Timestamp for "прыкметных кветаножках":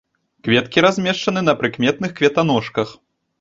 1.61-2.97